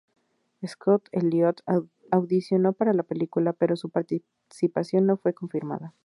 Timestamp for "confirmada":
5.35-5.93